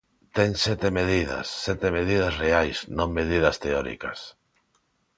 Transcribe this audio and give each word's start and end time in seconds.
Ten 0.35 0.51
sete 0.65 0.89
medidas, 0.99 1.47
sete 1.65 1.87
medidas 1.97 2.33
reais, 2.43 2.77
non 2.97 3.09
medidas 3.19 3.55
teóricas. 3.63 4.19